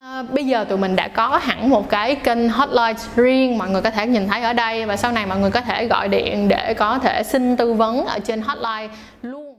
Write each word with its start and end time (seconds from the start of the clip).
À, 0.00 0.22
bây 0.22 0.46
giờ 0.46 0.64
tụi 0.64 0.78
mình 0.78 0.96
đã 0.96 1.08
có 1.08 1.40
hẳn 1.42 1.70
một 1.70 1.88
cái 1.88 2.14
kênh 2.14 2.48
hotline 2.48 2.94
riêng 3.16 3.58
mọi 3.58 3.70
người 3.70 3.82
có 3.82 3.90
thể 3.90 4.06
nhìn 4.06 4.28
thấy 4.28 4.42
ở 4.42 4.52
đây 4.52 4.86
và 4.86 4.96
sau 4.96 5.12
này 5.12 5.26
mọi 5.26 5.38
người 5.38 5.50
có 5.50 5.60
thể 5.60 5.86
gọi 5.86 6.08
điện 6.08 6.48
để 6.48 6.74
có 6.74 6.98
thể 6.98 7.22
xin 7.22 7.56
tư 7.56 7.72
vấn 7.72 8.06
ở 8.06 8.18
trên 8.18 8.40
hotline 8.40 8.94
luôn. 9.22 9.57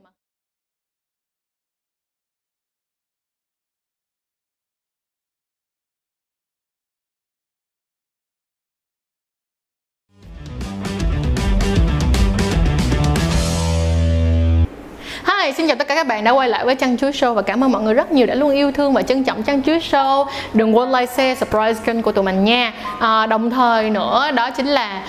Chào 15.69 15.75
tất 15.75 15.87
cả 15.87 15.95
các 15.95 16.07
bạn 16.07 16.23
đã 16.23 16.31
quay 16.31 16.49
lại 16.49 16.65
với 16.65 16.75
Trăng 16.75 16.97
Chuối 16.97 17.11
Show 17.11 17.33
và 17.33 17.41
cảm 17.41 17.63
ơn 17.63 17.71
mọi 17.71 17.81
người 17.81 17.93
rất 17.93 18.11
nhiều 18.11 18.27
đã 18.27 18.35
luôn 18.35 18.51
yêu 18.51 18.71
thương 18.71 18.93
và 18.93 19.01
trân 19.01 19.23
trọng 19.23 19.43
Trăng 19.43 19.63
Chuối 19.63 19.79
Show. 19.79 20.25
Đừng 20.53 20.77
quên 20.77 20.91
like, 20.91 21.05
share, 21.05 21.35
subscribe 21.35 21.73
kênh 21.85 22.01
của 22.01 22.11
tụi 22.11 22.23
mình 22.23 22.43
nha. 22.43 22.73
À, 22.99 23.25
đồng 23.25 23.49
thời 23.49 23.89
nữa 23.89 24.31
đó 24.35 24.51
chính 24.51 24.67
là 24.67 25.01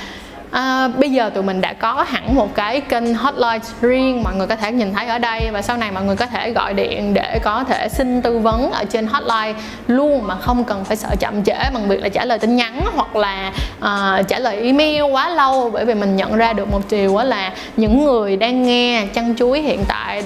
À, 0.51 0.89
bây 0.89 1.11
giờ 1.11 1.31
tụi 1.35 1.43
mình 1.43 1.61
đã 1.61 1.73
có 1.73 2.05
hẳn 2.09 2.35
một 2.35 2.55
cái 2.55 2.81
kênh 2.81 3.15
hotline 3.15 3.59
riêng 3.81 4.23
mọi 4.23 4.35
người 4.35 4.47
có 4.47 4.57
thể 4.57 4.73
nhìn 4.73 4.93
thấy 4.95 5.07
ở 5.07 5.19
đây. 5.19 5.51
Và 5.53 5.63
sau 5.63 5.77
này 5.77 5.91
mọi 5.93 6.05
người 6.05 6.17
có 6.17 6.27
thể 6.27 6.51
gọi 6.51 6.75
điện 6.75 7.15
để 7.15 7.39
có 7.43 7.65
thể 7.65 7.89
xin 7.89 8.23
tư 8.23 8.39
vấn 8.39 8.71
ở 8.71 8.85
trên 8.85 9.07
hotline 9.07 9.61
luôn 9.87 10.27
mà 10.27 10.37
không 10.37 10.65
cần 10.65 10.85
phải 10.85 10.97
sợ 10.97 11.09
chậm 11.21 11.45
trễ 11.45 11.59
bằng 11.75 11.89
việc 11.89 12.03
là 12.03 12.09
trả 12.09 12.25
lời 12.25 12.39
tin 12.39 12.57
nhắn 12.57 12.81
hoặc 12.95 13.17
là 13.17 13.53
uh, 13.79 14.29
trả 14.29 14.39
lời 14.39 14.63
email 14.63 15.03
quá 15.03 15.29
lâu. 15.29 15.71
Bởi 15.71 15.85
vì 15.85 15.95
mình 15.95 16.17
nhận 16.17 16.37
ra 16.37 16.53
được 16.53 16.73
một 16.73 16.83
điều 16.91 17.19
là 17.19 17.53
những 17.77 18.05
người 18.05 18.37
đang 18.37 18.63
nghe 18.63 19.07
chăn 19.15 19.35
chuối 19.37 19.61
hiện 19.61 19.85
tại 19.89 20.23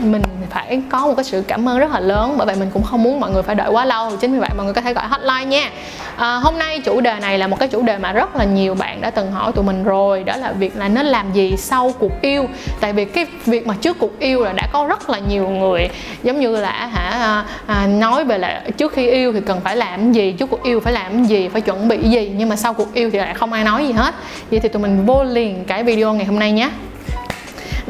mình 0.00 0.22
phải 0.52 0.82
có 0.90 1.06
một 1.06 1.14
cái 1.16 1.24
sự 1.24 1.42
cảm 1.48 1.68
ơn 1.68 1.78
rất 1.78 1.90
là 1.92 2.00
lớn. 2.00 2.34
Bởi 2.36 2.46
vậy 2.46 2.56
mình 2.56 2.70
cũng 2.74 2.82
không 2.82 3.02
muốn 3.02 3.20
mọi 3.20 3.30
người 3.30 3.42
phải 3.42 3.54
đợi 3.54 3.70
quá 3.70 3.84
lâu. 3.84 4.16
Chính 4.16 4.32
vì 4.32 4.38
vậy 4.38 4.50
mọi 4.56 4.64
người 4.64 4.74
có 4.74 4.80
thể 4.80 4.94
gọi 4.94 5.06
hotline 5.06 5.44
nha. 5.44 5.70
À, 6.16 6.34
hôm 6.34 6.58
nay 6.58 6.80
chủ 6.80 7.00
đề 7.00 7.14
này 7.20 7.38
là 7.38 7.46
một 7.46 7.58
cái 7.58 7.68
chủ 7.68 7.82
đề 7.82 7.98
mà 7.98 8.12
rất 8.12 8.36
là 8.36 8.44
nhiều 8.44 8.74
bạn 8.74 9.00
đã 9.00 9.10
từng 9.10 9.32
hỏi 9.32 9.52
tụi 9.52 9.64
mình 9.64 9.84
rồi. 9.84 10.24
Đó 10.24 10.36
là 10.36 10.52
việc 10.52 10.76
là 10.76 10.88
nên 10.88 11.06
làm 11.06 11.32
gì 11.32 11.56
sau 11.56 11.92
cuộc 11.98 12.12
yêu. 12.22 12.48
Tại 12.80 12.92
vì 12.92 13.04
cái 13.04 13.26
việc 13.46 13.66
mà 13.66 13.74
trước 13.80 13.98
cuộc 13.98 14.18
yêu 14.18 14.44
là 14.44 14.52
đã 14.52 14.68
có 14.72 14.86
rất 14.86 15.10
là 15.10 15.18
nhiều 15.18 15.48
người 15.48 15.88
giống 16.22 16.40
như 16.40 16.56
là 16.56 16.86
hả 16.86 17.10
à, 17.10 17.44
à, 17.66 17.86
nói 17.86 18.24
về 18.24 18.38
là 18.38 18.62
trước 18.76 18.92
khi 18.92 19.10
yêu 19.10 19.32
thì 19.32 19.40
cần 19.40 19.60
phải 19.60 19.76
làm 19.76 20.12
gì 20.12 20.32
trước 20.32 20.50
cuộc 20.50 20.62
yêu 20.62 20.80
phải 20.80 20.92
làm 20.92 21.24
gì 21.24 21.48
phải 21.48 21.60
chuẩn 21.60 21.88
bị 21.88 21.98
gì. 22.02 22.32
Nhưng 22.36 22.48
mà 22.48 22.56
sau 22.56 22.74
cuộc 22.74 22.94
yêu 22.94 23.10
thì 23.10 23.18
lại 23.18 23.34
không 23.34 23.52
ai 23.52 23.64
nói 23.64 23.86
gì 23.86 23.92
hết. 23.92 24.14
Vậy 24.50 24.60
thì 24.60 24.68
tụi 24.68 24.82
mình 24.82 25.06
vô 25.06 25.24
liền 25.24 25.64
cái 25.64 25.84
video 25.84 26.14
ngày 26.14 26.24
hôm 26.24 26.38
nay 26.38 26.52
nhé 26.52 26.70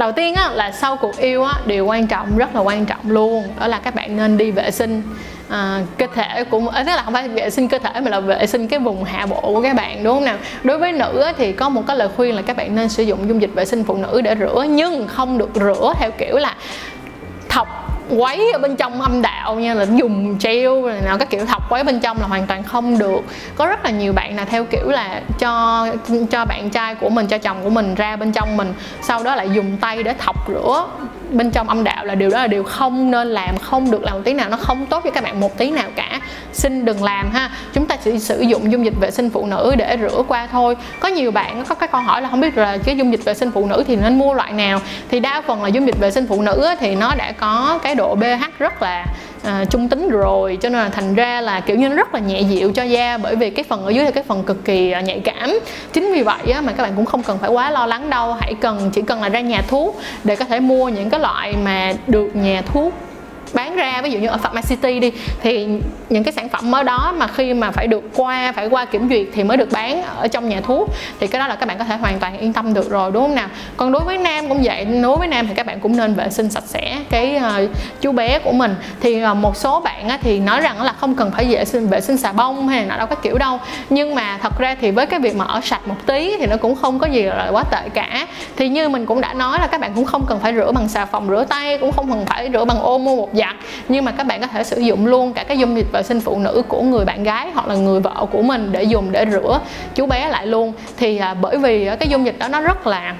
đầu 0.02 0.12
tiên 0.12 0.34
á, 0.34 0.50
là 0.54 0.72
sau 0.72 0.96
cuộc 0.96 1.18
yêu 1.18 1.44
á, 1.44 1.54
điều 1.66 1.86
quan 1.86 2.06
trọng 2.06 2.38
rất 2.38 2.54
là 2.54 2.60
quan 2.60 2.86
trọng 2.86 3.10
luôn 3.10 3.44
đó 3.60 3.66
là 3.66 3.78
các 3.78 3.94
bạn 3.94 4.16
nên 4.16 4.38
đi 4.38 4.50
vệ 4.50 4.70
sinh 4.70 5.02
à, 5.48 5.80
cơ 5.98 6.06
thể 6.14 6.44
của 6.44 6.68
à, 6.68 6.84
tức 6.84 6.92
là 6.96 7.02
không 7.02 7.14
phải 7.14 7.28
vệ 7.28 7.50
sinh 7.50 7.68
cơ 7.68 7.78
thể 7.78 8.00
mà 8.00 8.10
là 8.10 8.20
vệ 8.20 8.46
sinh 8.46 8.68
cái 8.68 8.78
vùng 8.78 9.04
hạ 9.04 9.26
bộ 9.26 9.40
của 9.40 9.62
các 9.62 9.76
bạn 9.76 10.04
đúng 10.04 10.14
không 10.14 10.24
nào? 10.24 10.36
Đối 10.62 10.78
với 10.78 10.92
nữ 10.92 11.20
á, 11.20 11.32
thì 11.36 11.52
có 11.52 11.68
một 11.68 11.82
cái 11.86 11.96
lời 11.96 12.08
khuyên 12.16 12.36
là 12.36 12.42
các 12.42 12.56
bạn 12.56 12.74
nên 12.74 12.88
sử 12.88 13.02
dụng 13.02 13.28
dung 13.28 13.42
dịch 13.42 13.50
vệ 13.54 13.64
sinh 13.64 13.84
phụ 13.84 13.96
nữ 13.96 14.20
để 14.20 14.36
rửa 14.40 14.66
nhưng 14.68 15.08
không 15.08 15.38
được 15.38 15.50
rửa 15.54 15.92
theo 15.98 16.10
kiểu 16.10 16.36
là 16.36 16.54
thọc 17.48 17.81
quấy 18.18 18.52
ở 18.52 18.58
bên 18.58 18.76
trong 18.76 19.00
âm 19.00 19.22
đạo 19.22 19.54
nha, 19.54 19.74
là 19.74 19.86
dùng 19.94 20.38
treo 20.38 20.82
rồi 20.82 21.00
nào 21.04 21.18
các 21.18 21.30
kiểu 21.30 21.46
thọc 21.46 21.70
quấy 21.70 21.84
bên 21.84 22.00
trong 22.00 22.20
là 22.20 22.26
hoàn 22.26 22.46
toàn 22.46 22.62
không 22.62 22.98
được. 22.98 23.20
Có 23.56 23.66
rất 23.66 23.84
là 23.84 23.90
nhiều 23.90 24.12
bạn 24.12 24.36
là 24.36 24.44
theo 24.44 24.64
kiểu 24.64 24.88
là 24.88 25.20
cho 25.38 25.86
cho 26.30 26.44
bạn 26.44 26.70
trai 26.70 26.94
của 26.94 27.08
mình, 27.08 27.26
cho 27.26 27.38
chồng 27.38 27.56
của 27.62 27.70
mình 27.70 27.94
ra 27.94 28.16
bên 28.16 28.32
trong 28.32 28.56
mình, 28.56 28.74
sau 29.02 29.22
đó 29.22 29.34
lại 29.34 29.50
dùng 29.50 29.76
tay 29.76 30.02
để 30.02 30.14
thọc 30.18 30.48
rửa 30.48 30.86
bên 31.30 31.50
trong 31.50 31.68
âm 31.68 31.84
đạo, 31.84 32.04
là 32.04 32.14
điều 32.14 32.30
đó 32.30 32.38
là 32.38 32.46
điều 32.46 32.62
không 32.62 33.10
nên 33.10 33.28
làm, 33.28 33.56
không 33.62 33.90
được 33.90 34.02
làm 34.02 34.14
một 34.14 34.20
tí 34.24 34.34
nào, 34.34 34.48
nó 34.48 34.56
không 34.56 34.86
tốt 34.86 35.00
cho 35.04 35.10
các 35.10 35.24
bạn 35.24 35.40
một 35.40 35.58
tí 35.58 35.70
nào 35.70 35.88
cả 35.96 36.11
xin 36.52 36.84
đừng 36.84 37.04
làm 37.04 37.30
ha. 37.30 37.50
Chúng 37.72 37.86
ta 37.86 37.96
chỉ 37.96 38.18
sử 38.18 38.40
dụng 38.40 38.72
dung 38.72 38.84
dịch 38.84 38.94
vệ 39.00 39.10
sinh 39.10 39.30
phụ 39.30 39.46
nữ 39.46 39.74
để 39.78 39.96
rửa 40.00 40.22
qua 40.28 40.48
thôi. 40.52 40.76
Có 41.00 41.08
nhiều 41.08 41.30
bạn 41.30 41.64
có 41.68 41.74
cái 41.74 41.88
câu 41.88 42.00
hỏi 42.00 42.22
là 42.22 42.28
không 42.28 42.40
biết 42.40 42.56
là 42.56 42.78
cái 42.84 42.96
dung 42.96 43.12
dịch 43.12 43.24
vệ 43.24 43.34
sinh 43.34 43.50
phụ 43.50 43.66
nữ 43.66 43.84
thì 43.86 43.96
nên 43.96 44.18
mua 44.18 44.34
loại 44.34 44.52
nào. 44.52 44.80
Thì 45.08 45.20
đa 45.20 45.42
phần 45.46 45.62
là 45.62 45.68
dung 45.68 45.86
dịch 45.86 45.98
vệ 46.00 46.10
sinh 46.10 46.26
phụ 46.28 46.42
nữ 46.42 46.68
thì 46.80 46.94
nó 46.94 47.14
đã 47.14 47.32
có 47.32 47.78
cái 47.82 47.94
độ 47.94 48.16
pH 48.16 48.58
rất 48.58 48.82
là 48.82 49.06
à, 49.44 49.64
trung 49.70 49.88
tính 49.88 50.08
rồi. 50.08 50.58
Cho 50.60 50.68
nên 50.68 50.78
là 50.78 50.88
thành 50.88 51.14
ra 51.14 51.40
là 51.40 51.60
kiểu 51.60 51.76
như 51.76 51.88
nó 51.88 51.94
rất 51.94 52.14
là 52.14 52.20
nhẹ 52.20 52.40
dịu 52.40 52.72
cho 52.72 52.82
da 52.82 53.18
bởi 53.18 53.36
vì 53.36 53.50
cái 53.50 53.64
phần 53.64 53.84
ở 53.84 53.90
dưới 53.90 54.04
là 54.04 54.10
cái 54.10 54.24
phần 54.28 54.42
cực 54.42 54.64
kỳ 54.64 54.90
à, 54.90 55.00
nhạy 55.00 55.20
cảm. 55.20 55.58
Chính 55.92 56.12
vì 56.12 56.22
vậy 56.22 56.52
á, 56.54 56.60
mà 56.60 56.72
các 56.72 56.82
bạn 56.82 56.92
cũng 56.96 57.06
không 57.06 57.22
cần 57.22 57.38
phải 57.38 57.50
quá 57.50 57.70
lo 57.70 57.86
lắng 57.86 58.10
đâu. 58.10 58.32
Hãy 58.40 58.54
cần 58.60 58.90
chỉ 58.90 59.02
cần 59.02 59.22
là 59.22 59.28
ra 59.28 59.40
nhà 59.40 59.62
thuốc 59.68 60.00
để 60.24 60.36
có 60.36 60.44
thể 60.44 60.60
mua 60.60 60.88
những 60.88 61.10
cái 61.10 61.20
loại 61.20 61.54
mà 61.64 61.92
được 62.06 62.36
nhà 62.36 62.62
thuốc 62.72 62.94
bán 63.52 63.76
ra 63.76 64.00
ví 64.02 64.10
dụ 64.10 64.18
như 64.18 64.28
ở 64.28 64.36
Pharmacity 64.36 65.00
đi 65.00 65.12
thì 65.42 65.68
những 66.08 66.24
cái 66.24 66.32
sản 66.32 66.48
phẩm 66.48 66.70
mới 66.70 66.84
đó 66.84 67.14
mà 67.16 67.26
khi 67.26 67.54
mà 67.54 67.70
phải 67.70 67.86
được 67.86 68.02
qua 68.16 68.52
phải 68.52 68.66
qua 68.66 68.84
kiểm 68.84 69.08
duyệt 69.08 69.26
thì 69.34 69.44
mới 69.44 69.56
được 69.56 69.72
bán 69.72 70.02
ở 70.02 70.28
trong 70.28 70.48
nhà 70.48 70.60
thuốc 70.60 70.88
thì 71.20 71.26
cái 71.26 71.38
đó 71.38 71.48
là 71.48 71.56
các 71.56 71.66
bạn 71.66 71.78
có 71.78 71.84
thể 71.84 71.96
hoàn 71.96 72.18
toàn 72.18 72.38
yên 72.38 72.52
tâm 72.52 72.74
được 72.74 72.90
rồi 72.90 73.10
đúng 73.10 73.22
không 73.22 73.34
nào? 73.34 73.48
Còn 73.76 73.92
đối 73.92 74.02
với 74.02 74.18
nam 74.18 74.48
cũng 74.48 74.60
vậy 74.62 74.84
đối 74.84 75.16
với 75.16 75.28
nam 75.28 75.46
thì 75.46 75.54
các 75.54 75.66
bạn 75.66 75.80
cũng 75.80 75.96
nên 75.96 76.14
vệ 76.14 76.30
sinh 76.30 76.50
sạch 76.50 76.64
sẽ 76.66 76.98
cái 77.10 77.40
uh, 77.64 77.70
chú 78.00 78.12
bé 78.12 78.38
của 78.38 78.52
mình. 78.52 78.74
Thì 79.00 79.24
uh, 79.24 79.36
một 79.36 79.56
số 79.56 79.80
bạn 79.80 80.08
á, 80.08 80.18
thì 80.22 80.40
nói 80.40 80.60
rằng 80.60 80.82
là 80.82 80.92
không 80.92 81.14
cần 81.14 81.30
phải 81.30 81.44
vệ 81.44 81.64
sinh 81.64 81.88
vệ 81.88 82.00
sinh 82.00 82.16
xà 82.16 82.32
bông 82.32 82.68
hay 82.68 82.86
là 82.86 82.96
đâu 82.96 83.06
các 83.06 83.22
kiểu 83.22 83.38
đâu. 83.38 83.58
Nhưng 83.90 84.14
mà 84.14 84.38
thật 84.42 84.58
ra 84.58 84.76
thì 84.80 84.90
với 84.90 85.06
cái 85.06 85.20
việc 85.20 85.36
mà 85.36 85.44
ở 85.44 85.60
sạch 85.64 85.88
một 85.88 85.96
tí 86.06 86.36
thì 86.38 86.46
nó 86.46 86.56
cũng 86.56 86.74
không 86.74 86.98
có 86.98 87.06
gì 87.06 87.22
là 87.22 87.48
quá 87.52 87.64
tệ 87.70 87.88
cả. 87.94 88.26
Thì 88.56 88.68
như 88.68 88.88
mình 88.88 89.06
cũng 89.06 89.20
đã 89.20 89.34
nói 89.34 89.58
là 89.60 89.66
các 89.66 89.80
bạn 89.80 89.92
cũng 89.94 90.04
không 90.04 90.26
cần 90.26 90.40
phải 90.40 90.54
rửa 90.54 90.72
bằng 90.72 90.88
xà 90.88 91.06
phòng 91.06 91.28
rửa 91.28 91.44
tay 91.48 91.78
cũng 91.78 91.92
không 91.92 92.10
cần 92.10 92.26
phải 92.26 92.50
rửa 92.52 92.64
bằng 92.64 92.80
ô 92.80 92.98
mua 92.98 93.16
một 93.16 93.31
giặt 93.32 93.56
nhưng 93.88 94.04
mà 94.04 94.12
các 94.12 94.26
bạn 94.26 94.40
có 94.40 94.46
thể 94.46 94.64
sử 94.64 94.80
dụng 94.80 95.06
luôn 95.06 95.32
cả 95.32 95.44
cái 95.44 95.58
dung 95.58 95.76
dịch 95.76 95.92
vệ 95.92 96.02
sinh 96.02 96.20
phụ 96.20 96.38
nữ 96.38 96.62
của 96.68 96.82
người 96.82 97.04
bạn 97.04 97.22
gái 97.22 97.50
hoặc 97.54 97.68
là 97.68 97.74
người 97.74 98.00
vợ 98.00 98.26
của 98.30 98.42
mình 98.42 98.72
để 98.72 98.82
dùng 98.82 99.12
để 99.12 99.26
rửa 99.32 99.60
chú 99.94 100.06
bé 100.06 100.28
lại 100.28 100.46
luôn. 100.46 100.72
Thì 100.96 101.18
à, 101.18 101.34
bởi 101.34 101.58
vì 101.58 101.86
à, 101.86 101.96
cái 101.96 102.08
dung 102.08 102.26
dịch 102.26 102.38
đó 102.38 102.48
nó 102.48 102.60
rất 102.60 102.86
là 102.86 103.14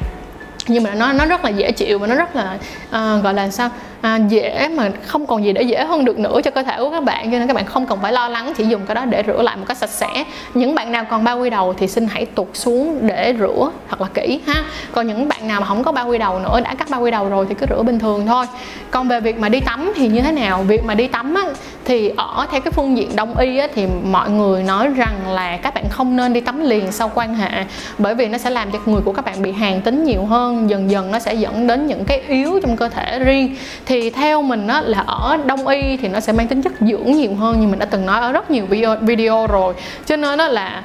nhưng 0.68 0.82
mà 0.82 0.94
nó 0.94 1.12
nó 1.12 1.26
rất 1.26 1.44
là 1.44 1.50
dễ 1.50 1.72
chịu 1.72 1.98
và 1.98 2.06
nó 2.06 2.14
rất 2.14 2.36
là 2.36 2.58
uh, 2.88 3.24
gọi 3.24 3.34
là 3.34 3.50
sao? 3.50 3.70
À, 4.02 4.16
dễ 4.28 4.68
mà 4.68 4.90
không 5.06 5.26
còn 5.26 5.44
gì 5.44 5.52
để 5.52 5.62
dễ 5.62 5.84
hơn 5.84 6.04
được 6.04 6.18
nữa 6.18 6.40
cho 6.44 6.50
cơ 6.50 6.62
thể 6.62 6.76
của 6.78 6.90
các 6.90 7.04
bạn 7.04 7.32
cho 7.32 7.38
nên 7.38 7.48
các 7.48 7.56
bạn 7.56 7.66
không 7.66 7.86
cần 7.86 7.98
phải 8.02 8.12
lo 8.12 8.28
lắng 8.28 8.52
chỉ 8.56 8.64
dùng 8.64 8.86
cái 8.86 8.94
đó 8.94 9.04
để 9.04 9.22
rửa 9.26 9.42
lại 9.42 9.56
một 9.56 9.64
cách 9.68 9.76
sạch 9.76 9.90
sẽ. 9.90 10.24
Những 10.54 10.74
bạn 10.74 10.92
nào 10.92 11.04
còn 11.10 11.24
bao 11.24 11.38
quy 11.38 11.50
đầu 11.50 11.74
thì 11.78 11.88
xin 11.88 12.06
hãy 12.10 12.26
tụt 12.26 12.48
xuống 12.54 12.98
để 13.00 13.34
rửa 13.38 13.70
thật 13.90 14.00
là 14.00 14.08
kỹ 14.14 14.40
ha. 14.46 14.64
Còn 14.92 15.06
những 15.06 15.28
bạn 15.28 15.48
nào 15.48 15.60
mà 15.60 15.66
không 15.66 15.84
có 15.84 15.92
bao 15.92 16.08
quy 16.08 16.18
đầu 16.18 16.38
nữa 16.38 16.60
đã 16.64 16.74
cắt 16.74 16.90
bao 16.90 17.00
quy 17.02 17.10
đầu 17.10 17.28
rồi 17.28 17.46
thì 17.48 17.54
cứ 17.54 17.66
rửa 17.66 17.82
bình 17.82 17.98
thường 17.98 18.26
thôi. 18.26 18.46
Còn 18.90 19.08
về 19.08 19.20
việc 19.20 19.38
mà 19.38 19.48
đi 19.48 19.60
tắm 19.60 19.92
thì 19.96 20.08
như 20.08 20.20
thế 20.20 20.32
nào? 20.32 20.62
Việc 20.62 20.84
mà 20.84 20.94
đi 20.94 21.06
tắm 21.06 21.34
á, 21.34 21.42
thì 21.84 22.12
ở 22.16 22.46
theo 22.50 22.60
cái 22.60 22.72
phương 22.72 22.96
diện 22.96 23.16
đông 23.16 23.38
y 23.38 23.58
á, 23.58 23.68
thì 23.74 23.86
mọi 24.10 24.30
người 24.30 24.62
nói 24.62 24.88
rằng 24.88 25.16
là 25.28 25.56
các 25.56 25.74
bạn 25.74 25.84
không 25.90 26.16
nên 26.16 26.32
đi 26.32 26.40
tắm 26.40 26.60
liền 26.60 26.92
sau 26.92 27.10
quan 27.14 27.34
hệ 27.34 27.64
bởi 27.98 28.14
vì 28.14 28.28
nó 28.28 28.38
sẽ 28.38 28.50
làm 28.50 28.70
cho 28.70 28.78
người 28.86 29.00
của 29.00 29.12
các 29.12 29.24
bạn 29.24 29.42
bị 29.42 29.52
hàn 29.52 29.80
tính 29.80 30.04
nhiều 30.04 30.24
hơn. 30.24 30.70
Dần 30.70 30.90
dần 30.90 31.10
nó 31.10 31.18
sẽ 31.18 31.34
dẫn 31.34 31.66
đến 31.66 31.86
những 31.86 32.04
cái 32.04 32.20
yếu 32.28 32.60
trong 32.62 32.76
cơ 32.76 32.88
thể 32.88 33.18
riêng. 33.18 33.56
Thì 33.86 33.91
thì 33.92 34.10
theo 34.10 34.42
mình 34.42 34.66
á, 34.66 34.80
là 34.80 34.98
ở 35.06 35.38
đông 35.46 35.66
y 35.68 35.96
thì 35.96 36.08
nó 36.08 36.20
sẽ 36.20 36.32
mang 36.32 36.48
tính 36.48 36.62
chất 36.62 36.72
dưỡng 36.80 37.12
nhiều 37.12 37.34
hơn 37.34 37.60
như 37.60 37.66
mình 37.66 37.78
đã 37.78 37.86
từng 37.86 38.06
nói 38.06 38.20
ở 38.20 38.32
rất 38.32 38.50
nhiều 38.50 38.66
video, 38.66 38.96
video 39.00 39.46
rồi. 39.46 39.74
Cho 40.06 40.16
nên 40.16 40.38
đó 40.38 40.48
là 40.48 40.82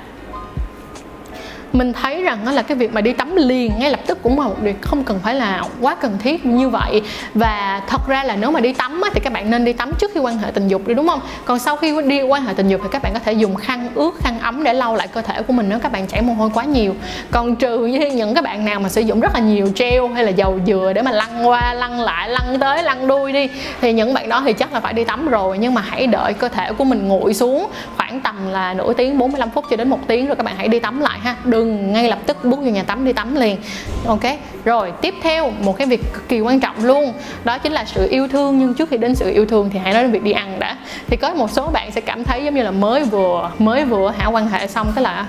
mình 1.73 1.94
thấy 1.94 2.22
rằng 2.23 2.38
đó 2.45 2.51
là 2.51 2.61
cái 2.61 2.78
việc 2.78 2.94
mà 2.94 3.01
đi 3.01 3.13
tắm 3.13 3.35
liền 3.35 3.72
ngay 3.79 3.91
lập 3.91 4.00
tức 4.07 4.23
cũng 4.23 4.39
là 4.39 4.47
một 4.47 4.55
việc 4.61 4.81
không 4.81 5.03
cần 5.03 5.19
phải 5.23 5.35
là 5.35 5.63
quá 5.81 5.95
cần 5.95 6.17
thiết 6.19 6.45
như 6.45 6.69
vậy. 6.69 7.01
Và 7.33 7.81
thật 7.88 8.07
ra 8.07 8.23
là 8.23 8.35
nếu 8.35 8.51
mà 8.51 8.59
đi 8.59 8.73
tắm 8.73 9.01
á, 9.01 9.09
thì 9.13 9.19
các 9.19 9.33
bạn 9.33 9.51
nên 9.51 9.66
đi 9.66 9.73
tắm 9.73 9.91
trước 10.00 10.11
khi 10.13 10.19
quan 10.19 10.38
hệ 10.38 10.51
tình 10.51 10.67
dục 10.67 10.88
đi 10.88 10.94
đúng 10.94 11.07
không? 11.07 11.19
Còn 11.45 11.59
sau 11.59 11.75
khi 11.75 12.01
đi 12.01 12.22
quan 12.22 12.45
hệ 12.45 12.53
tình 12.53 12.67
dục 12.67 12.81
thì 12.83 12.89
các 12.91 13.01
bạn 13.01 13.13
có 13.13 13.19
thể 13.19 13.33
dùng 13.33 13.56
khăn 13.56 13.89
ướt 13.95 14.11
khăn 14.19 14.39
ấm 14.39 14.63
để 14.63 14.73
lau 14.73 14.95
lại 14.95 15.07
cơ 15.07 15.22
thể 15.22 15.41
của 15.41 15.53
mình 15.53 15.69
nếu 15.69 15.79
các 15.79 15.91
bạn 15.91 16.07
chảy 16.07 16.22
mồ 16.22 16.33
hôi 16.33 16.50
quá 16.53 16.63
nhiều. 16.63 16.95
Còn 17.31 17.56
trừ 17.56 17.85
như 17.85 18.11
những 18.11 18.33
các 18.35 18.44
bạn 18.44 18.66
nào 18.66 18.79
mà 18.79 18.89
sử 18.89 19.01
dụng 19.01 19.19
rất 19.19 19.33
là 19.33 19.39
nhiều 19.39 19.69
gel 19.75 20.01
hay 20.13 20.23
là 20.23 20.29
dầu 20.29 20.59
dừa 20.67 20.91
để 20.95 21.01
mà 21.01 21.11
lăn 21.11 21.47
qua 21.47 21.73
lăn 21.73 22.00
lại 22.00 22.29
lăn 22.29 22.59
tới 22.59 22.83
lăn 22.83 23.07
đuôi 23.07 23.31
đi 23.31 23.50
thì 23.81 23.94
những 23.94 24.13
bạn 24.13 24.30
đó 24.30 24.41
thì 24.45 24.53
chắc 24.53 24.74
là 24.74 24.80
phải 24.80 24.94
đi 24.94 25.03
tắm 25.03 25.27
rồi. 25.27 25.57
Nhưng 25.57 25.74
mà 25.74 25.81
hãy 25.88 26.07
đợi 26.07 26.33
cơ 26.33 26.50
thể 26.50 26.74
của 26.74 26.83
mình 26.83 27.07
nguội 27.07 27.33
xuống 27.33 27.68
khoảng 27.97 28.21
tầm 28.21 28.36
là 28.51 28.74
nửa 28.74 28.94
tiếng 28.94 29.18
45 29.18 29.50
phút 29.50 29.65
cho 29.69 29.75
đến 29.75 29.89
một 29.89 30.00
tiếng 30.07 30.27
rồi 30.27 30.36
các 30.36 30.44
bạn 30.44 30.56
hãy 30.57 30.68
đi 30.68 30.80
tắm 30.80 31.00
lại 31.00 31.19
ha 31.19 31.36
đừng 31.57 31.94
ngay 31.94 32.09
lập 32.09 32.19
tức 32.25 32.38
bước 32.44 32.59
vào 32.59 32.69
nhà 32.69 32.83
tắm 32.83 33.06
đi 33.06 33.13
tắm 33.13 33.36
liền. 33.36 33.57
Ok, 34.06 34.24
rồi, 34.65 34.94
tiếp 35.01 35.15
theo 35.21 35.51
một 35.59 35.77
cái 35.77 35.88
việc 35.88 36.13
cực 36.13 36.30
kỳ 36.30 36.39
quan 36.39 36.59
trọng 36.59 36.86
luôn, 36.86 37.13
đó 37.44 37.57
chính 37.57 37.71
là 37.71 37.86
sự 37.86 38.07
yêu 38.09 38.27
thương. 38.27 38.59
Nhưng 38.59 38.74
trước 38.74 38.89
khi 38.89 38.98
đến 38.98 39.15
sự 39.15 39.31
yêu 39.31 39.45
thương 39.45 39.69
thì 39.74 39.80
hãy 39.80 39.94
nói 39.94 40.04
đến 40.04 40.12
việc 40.12 40.24
đi 40.24 40.31
ăn 40.31 40.59
đã. 40.59 40.77
Thì 41.07 41.18
có 41.18 41.33
một 41.33 41.51
số 41.51 41.68
bạn 41.68 41.92
sẽ 41.92 42.01
cảm 42.01 42.24
thấy 42.24 42.44
giống 42.44 42.56
như 42.56 42.63
là 42.63 42.71
mới 42.71 43.04
vừa 43.04 43.51
mới 43.59 43.86
vừa 43.86 44.12
hả 44.18 44.27
quan 44.27 44.50
hệ 44.50 44.68
xong, 44.68 44.92
cái 44.95 45.04
là 45.04 45.25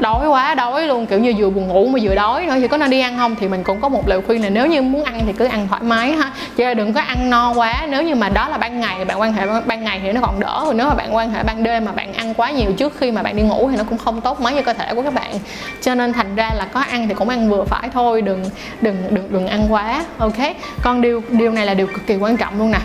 đói 0.00 0.28
quá, 0.28 0.54
đói 0.54 0.86
luôn, 0.86 1.06
kiểu 1.06 1.18
như 1.18 1.34
vừa 1.38 1.50
buồn 1.50 1.68
ngủ 1.68 1.86
mà 1.86 1.98
vừa 2.02 2.14
đói 2.14 2.46
nữa. 2.46 2.54
Thì 2.60 2.68
có 2.68 2.76
nên 2.76 2.90
đi 2.90 3.00
ăn 3.00 3.16
không? 3.16 3.36
Thì 3.36 3.48
mình 3.48 3.64
cũng 3.64 3.80
có 3.80 3.88
một 3.88 4.08
lời 4.08 4.20
khuyên 4.26 4.42
là 4.42 4.48
nếu 4.48 4.66
như 4.66 4.82
muốn 4.82 5.04
ăn 5.04 5.20
thì 5.26 5.32
cứ 5.32 5.44
ăn 5.44 5.68
thoải 5.68 5.82
mái 5.82 6.12
ha. 6.12 6.30
Chứ 6.56 6.74
đừng 6.74 6.92
có 6.92 7.00
ăn 7.00 7.30
no 7.30 7.52
quá. 7.52 7.86
Nếu 7.88 8.02
như 8.02 8.14
mà 8.14 8.28
đó 8.28 8.48
là 8.48 8.58
ban 8.58 8.80
ngày 8.80 9.04
bạn 9.04 9.20
quan 9.20 9.32
hệ, 9.32 9.46
ban 9.66 9.84
ngày 9.84 10.00
thì 10.02 10.12
nó 10.12 10.20
còn 10.20 10.40
đỡ. 10.40 10.62
Rồi 10.64 10.74
nếu 10.74 10.88
mà 10.88 10.94
bạn 10.94 11.14
quan 11.14 11.30
hệ 11.30 11.42
ban 11.42 11.62
đêm 11.62 11.84
mà 11.84 11.92
bạn 11.92 12.12
ăn 12.12 12.34
quá 12.34 12.50
nhiều 12.50 12.72
trước 12.72 12.96
khi 12.98 13.10
mà 13.10 13.22
bạn 13.22 13.36
đi 13.36 13.42
ngủ 13.42 13.70
thì 13.70 13.76
nó 13.76 13.84
cũng 13.84 13.98
không 13.98 14.20
tốt 14.20 14.40
mấy 14.40 14.54
cho 14.54 14.62
cơ 14.62 14.72
thể 14.72 14.94
của 14.94 15.02
các 15.02 15.14
bạn. 15.14 15.32
Cho 15.80 15.94
nên 15.94 16.12
thành 16.12 16.36
ra 16.36 16.50
là 16.54 16.66
có 16.72 16.80
ăn 16.80 17.08
thì 17.08 17.14
cũng 17.14 17.28
ăn 17.28 17.50
vừa 17.50 17.64
phải 17.64 17.88
thôi, 17.92 18.22
đừng 18.22 18.44
đừng 18.80 18.96
đừng 19.10 19.32
đừng 19.32 19.46
ăn 19.46 19.66
quá. 19.68 20.04
Ok? 20.18 20.38
Còn 20.82 21.00
điều 21.00 21.22
điều 21.28 21.52
này 21.52 21.66
là 21.66 21.74
điều 21.74 21.86
cực 21.86 22.06
kỳ 22.06 22.16
quan 22.16 22.36
trọng 22.36 22.58
luôn 22.58 22.70
nè. 22.70 22.78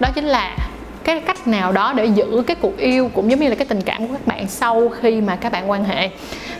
Đó 0.00 0.08
chính 0.14 0.24
là 0.24 0.56
cái 1.04 1.20
cách 1.20 1.46
nào 1.46 1.72
đó 1.72 1.92
để 1.92 2.04
giữ 2.04 2.42
cái 2.46 2.56
cuộc 2.60 2.76
yêu 2.78 3.10
cũng 3.14 3.30
giống 3.30 3.40
như 3.40 3.48
là 3.48 3.54
cái 3.54 3.66
tình 3.66 3.80
cảm 3.80 4.06
của 4.06 4.12
các 4.12 4.26
bạn 4.26 4.48
sau 4.48 4.88
khi 5.00 5.20
mà 5.20 5.36
các 5.36 5.52
bạn 5.52 5.70
quan 5.70 5.84
hệ. 5.84 6.10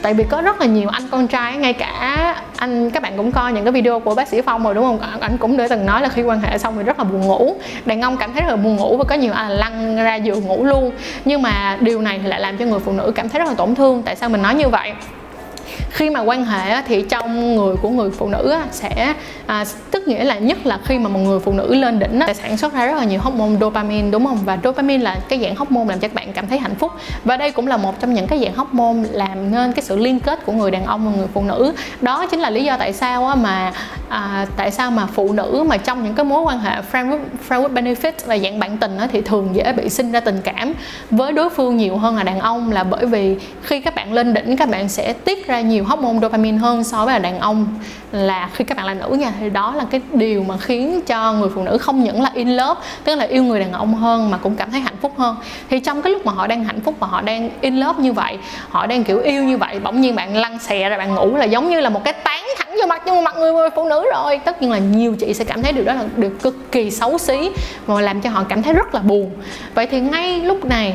Tại 0.02 0.14
vì 0.14 0.24
có 0.24 0.42
rất 0.42 0.60
là 0.60 0.66
nhiều 0.66 0.88
anh 0.88 1.08
con 1.10 1.26
trai, 1.26 1.56
ngay 1.56 1.72
cả 1.72 2.34
anh, 2.56 2.90
các 2.90 3.02
bạn 3.02 3.12
cũng 3.16 3.32
coi 3.32 3.52
những 3.52 3.64
cái 3.64 3.72
video 3.72 4.00
của 4.00 4.14
bác 4.14 4.28
sĩ 4.28 4.40
phong 4.40 4.64
rồi, 4.64 4.74
đúng 4.74 4.84
không? 4.84 4.98
Anh 5.20 5.38
cũng 5.38 5.56
đã 5.56 5.68
từng 5.70 5.86
nói 5.86 6.02
là 6.02 6.08
khi 6.08 6.22
quan 6.22 6.40
hệ 6.40 6.58
xong 6.58 6.74
thì 6.76 6.82
rất 6.82 6.98
là 6.98 7.04
buồn 7.04 7.20
ngủ. 7.20 7.56
Đàn 7.84 8.00
ông 8.00 8.16
cảm 8.16 8.32
thấy 8.32 8.42
rất 8.42 8.50
là 8.50 8.56
buồn 8.56 8.76
ngủ 8.76 8.96
và 8.96 9.04
có 9.04 9.14
nhiều 9.14 9.32
anh 9.32 9.48
là 9.48 9.54
lăn 9.54 9.96
ra 9.96 10.14
giường 10.14 10.46
ngủ 10.46 10.64
luôn. 10.64 10.90
Nhưng 11.24 11.42
mà 11.42 11.78
điều 11.80 12.00
này 12.00 12.20
thì 12.22 12.28
lại 12.28 12.40
làm 12.40 12.58
cho 12.58 12.64
người 12.64 12.80
phụ 12.80 12.92
nữ 12.92 13.12
cảm 13.14 13.28
thấy 13.28 13.38
rất 13.38 13.48
là 13.48 13.54
tổn 13.54 13.74
thương. 13.74 14.02
Tại 14.02 14.16
sao 14.16 14.28
mình 14.28 14.42
nói 14.42 14.54
như 14.54 14.68
vậy? 14.68 14.92
Khi 15.90 16.10
mà 16.10 16.20
quan 16.20 16.44
hệ 16.44 16.82
thì 16.82 17.02
trong 17.02 17.56
người 17.56 17.76
của 17.76 17.90
người 17.90 18.10
phụ 18.10 18.28
nữ 18.28 18.54
sẽ 18.70 19.14
à, 19.46 19.64
tức 19.90 20.08
nghĩa 20.08 20.24
là 20.24 20.38
nhất 20.38 20.66
là 20.66 20.78
khi 20.84 20.98
mà 20.98 21.08
một 21.08 21.20
người 21.20 21.40
phụ 21.40 21.52
nữ 21.52 21.74
lên 21.74 21.98
đỉnh 21.98 22.20
sẽ 22.26 22.34
sản 22.34 22.56
xuất 22.56 22.74
ra 22.74 22.86
rất 22.86 22.98
là 22.98 23.04
nhiều 23.04 23.20
hormone 23.20 23.60
dopamine 23.60 24.10
đúng 24.10 24.26
không? 24.26 24.38
Và 24.44 24.58
dopamine 24.64 25.04
là 25.04 25.16
cái 25.28 25.40
dạng 25.40 25.56
hormone 25.56 25.84
làm 25.88 26.00
cho 26.00 26.08
các 26.08 26.14
bạn 26.14 26.32
cảm 26.32 26.46
thấy 26.46 26.58
hạnh 26.58 26.74
phúc. 26.74 26.92
Và 27.24 27.36
đây 27.36 27.50
cũng 27.50 27.66
là 27.66 27.76
một 27.76 28.00
trong 28.00 28.14
những 28.14 28.26
cái 28.26 28.38
dạng 28.38 28.54
hormone 28.54 29.08
làm 29.12 29.50
nên 29.50 29.72
cái 29.72 29.82
sự 29.82 29.96
liên 29.96 30.20
kết 30.20 30.46
của 30.46 30.52
người 30.52 30.70
đàn 30.70 30.84
ông 30.84 31.06
và 31.06 31.12
người 31.16 31.28
phụ 31.34 31.42
nữ. 31.42 31.72
Đó 32.00 32.26
chính 32.26 32.40
là 32.40 32.50
lý 32.50 32.64
do 32.64 32.76
tại 32.76 32.92
sao 32.92 33.36
mà 33.36 33.72
à, 34.08 34.46
tại 34.56 34.70
sao 34.70 34.90
mà 34.90 35.06
phụ 35.06 35.32
nữ 35.32 35.64
mà 35.68 35.76
trong 35.76 36.04
những 36.04 36.14
cái 36.14 36.24
mối 36.24 36.42
quan 36.42 36.58
hệ 36.58 36.70
friend 36.92 37.08
with, 37.10 37.18
friend 37.48 37.62
with 37.62 37.74
benefit 37.74 38.12
là 38.26 38.38
dạng 38.38 38.58
bạn 38.58 38.78
tình 38.78 38.98
thì 39.12 39.20
thường 39.20 39.48
dễ 39.52 39.72
bị 39.72 39.88
sinh 39.88 40.12
ra 40.12 40.20
tình 40.20 40.40
cảm 40.44 40.72
với 41.10 41.32
đối 41.32 41.50
phương 41.50 41.76
nhiều 41.76 41.96
hơn 41.96 42.16
là 42.16 42.22
đàn 42.22 42.40
ông. 42.40 42.72
Là 42.72 42.84
bởi 42.84 43.06
vì 43.06 43.36
khi 43.62 43.80
các 43.80 43.94
bạn 43.94 44.12
lên 44.12 44.34
đỉnh 44.34 44.56
các 44.56 44.68
bạn 44.68 44.88
sẽ 44.88 45.12
tiết 45.12 45.46
ra 45.46 45.60
nhiều 45.64 45.84
hormone 45.84 46.18
dopamine 46.22 46.58
hơn 46.58 46.84
so 46.84 47.04
với 47.04 47.12
là 47.12 47.18
đàn 47.18 47.40
ông. 47.40 47.66
Là 48.12 48.50
khi 48.54 48.64
các 48.64 48.76
bạn 48.76 48.86
là 48.86 48.94
nữ 48.94 49.16
nha 49.16 49.32
thì 49.40 49.50
đó 49.50 49.74
là 49.76 49.84
cái 49.90 50.00
điều 50.12 50.42
mà 50.42 50.56
khiến 50.56 51.00
cho 51.06 51.32
người 51.32 51.48
phụ 51.54 51.62
nữ 51.62 51.78
không 51.78 52.04
những 52.04 52.22
là 52.22 52.30
in 52.34 52.48
love 52.48 52.80
tức 53.04 53.14
là 53.14 53.24
yêu 53.24 53.42
người 53.42 53.60
đàn 53.60 53.72
ông 53.72 53.94
hơn 53.94 54.30
mà 54.30 54.38
cũng 54.38 54.56
cảm 54.56 54.70
thấy 54.70 54.80
hạnh 54.80 54.96
phúc 55.00 55.12
hơn. 55.16 55.36
Thì 55.70 55.80
trong 55.80 56.02
cái 56.02 56.12
lúc 56.12 56.26
mà 56.26 56.32
họ 56.32 56.46
đang 56.46 56.64
hạnh 56.64 56.80
phúc 56.80 56.94
và 57.00 57.06
họ 57.06 57.20
đang 57.20 57.50
in 57.60 57.76
love 57.76 58.02
như 58.02 58.12
vậy 58.12 58.38
họ 58.68 58.86
đang 58.86 59.04
kiểu 59.04 59.20
yêu 59.20 59.44
như 59.44 59.56
vậy 59.56 59.80
bỗng 59.80 60.00
nhiên 60.00 60.14
bạn 60.14 60.36
lăn 60.36 60.58
xè 60.58 60.88
ra 60.88 60.98
bạn 60.98 61.14
ngủ 61.14 61.36
là 61.36 61.44
giống 61.44 61.70
như 61.70 61.80
là 61.80 61.90
một 61.90 62.04
cái 62.04 62.12
tán 62.12 62.44
thẳng 62.58 62.76
vô 62.80 62.86
mặt 62.86 63.02
vô 63.06 63.20
mặt 63.20 63.36
người, 63.36 63.52
người 63.52 63.68
phụ 63.76 63.88
nữ 63.88 64.06
rồi. 64.14 64.40
Tất 64.44 64.62
nhiên 64.62 64.70
là 64.70 64.78
nhiều 64.78 65.16
chị 65.20 65.34
sẽ 65.34 65.44
cảm 65.44 65.62
thấy 65.62 65.72
điều 65.72 65.84
đó 65.84 65.94
là 65.94 66.04
điều 66.16 66.30
cực 66.42 66.72
kỳ 66.72 66.90
xấu 66.90 67.18
xí 67.18 67.50
và 67.86 68.00
làm 68.00 68.20
cho 68.20 68.30
họ 68.30 68.44
cảm 68.48 68.62
thấy 68.62 68.72
rất 68.72 68.94
là 68.94 69.00
buồn. 69.00 69.30
Vậy 69.74 69.86
thì 69.86 70.00
ngay 70.00 70.40
lúc 70.40 70.64
này 70.64 70.94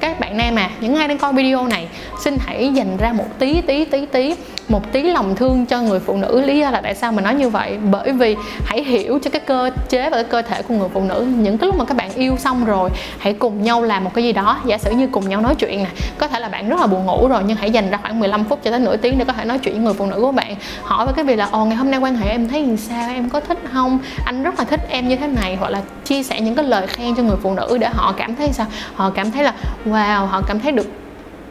các 0.00 0.20
bạn 0.20 0.36
nam 0.36 0.56
à 0.56 0.70
những 0.80 0.96
ai 0.96 1.08
đang 1.08 1.18
coi 1.18 1.32
video 1.32 1.66
này 1.66 1.88
xin 2.20 2.36
hãy 2.40 2.72
dành 2.74 2.96
ra 2.96 3.12
một 3.12 3.24
tí 3.38 3.60
tí 3.60 3.84
tí 3.84 4.06
tí, 4.06 4.34
một 4.68 4.92
tí 4.92 5.02
lòng 5.02 5.36
thương 5.36 5.66
cho 5.66 5.82
người 5.82 6.00
phụ 6.00 6.16
nữ. 6.16 6.40
Lý 6.40 6.58
do 6.58 6.70
là 6.70 6.80
tại 6.80 6.94
sao 6.94 7.12
mình 7.12 7.24
nói 7.24 7.34
như 7.34 7.48
vậy? 7.48 7.78
Bởi 7.90 8.12
vì 8.12 8.36
hãy 8.64 8.84
hiểu 8.84 9.18
cho 9.22 9.30
cái 9.30 9.40
cơ 9.40 9.70
chế 9.88 10.10
và 10.10 10.16
cái 10.16 10.24
cơ 10.24 10.42
thể 10.42 10.62
của 10.62 10.74
người 10.74 10.88
phụ 10.92 11.02
nữ. 11.02 11.26
Những 11.36 11.58
cái 11.58 11.66
lúc 11.66 11.76
mà 11.76 11.84
các 11.84 11.96
bạn 11.96 12.10
yêu 12.14 12.36
xong 12.36 12.64
rồi, 12.64 12.90
hãy 13.18 13.32
cùng 13.32 13.62
nhau 13.62 13.82
làm 13.82 14.04
một 14.04 14.10
cái 14.14 14.24
gì 14.24 14.32
đó. 14.32 14.60
Giả 14.64 14.78
sử 14.78 14.90
như 14.90 15.06
cùng 15.06 15.28
nhau 15.28 15.40
nói 15.40 15.54
chuyện 15.54 15.78
nè, 15.78 15.90
có 16.18 16.28
thể 16.28 16.40
là 16.40 16.48
bạn 16.48 16.68
rất 16.68 16.80
là 16.80 16.86
buồn 16.86 17.06
ngủ 17.06 17.28
rồi, 17.28 17.42
nhưng 17.46 17.56
hãy 17.56 17.70
dành 17.70 17.90
ra 17.90 17.98
khoảng 18.02 18.20
15 18.20 18.44
phút 18.44 18.60
cho 18.64 18.70
tới 18.70 18.80
nửa 18.80 18.96
tiếng 18.96 19.18
để 19.18 19.24
có 19.24 19.32
thể 19.32 19.44
nói 19.44 19.58
chuyện 19.58 19.74
với 19.74 19.84
người 19.84 19.94
phụ 19.94 20.06
nữ 20.06 20.20
của 20.20 20.32
bạn. 20.32 20.54
Hỏi 20.82 21.06
về 21.06 21.12
cái 21.16 21.24
việc 21.24 21.36
là, 21.36 21.48
ồ, 21.52 21.64
ngày 21.64 21.76
hôm 21.76 21.90
nay 21.90 22.00
quan 22.00 22.16
hệ 22.16 22.30
em 22.30 22.48
thấy 22.48 22.66
làm 22.66 22.76
sao? 22.76 23.10
Em 23.10 23.28
có 23.28 23.40
thích 23.40 23.58
không? 23.72 23.98
Anh 24.24 24.42
rất 24.42 24.58
là 24.58 24.64
thích 24.64 24.80
em 24.88 25.08
như 25.08 25.16
thế 25.16 25.26
này. 25.26 25.56
Hoặc 25.60 25.70
là 25.70 25.82
chia 26.04 26.22
sẻ 26.22 26.40
những 26.40 26.54
cái 26.54 26.64
lời 26.64 26.86
khen 26.86 27.16
cho 27.16 27.22
người 27.22 27.36
phụ 27.42 27.54
nữ 27.54 27.78
để 27.80 27.88
họ 27.88 28.14
cảm 28.16 28.36
thấy 28.36 28.52
sao? 28.52 28.66
Họ 28.94 29.10
cảm 29.10 29.30
thấy 29.30 29.44
là, 29.44 29.54
wow, 29.86 30.26
họ 30.26 30.42
cảm 30.46 30.60
thấy 30.60 30.72
được 30.72 30.86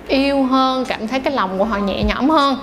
yêu 0.10 0.44
hơn 0.44 0.86
cảm 0.86 1.08
thấy 1.08 1.20
cái 1.20 1.34
lòng 1.34 1.60
của 1.60 1.66
họ 1.66 1.78
nhẹ 1.78 2.04
nhõm 2.04 2.30
hơn. 2.30 2.58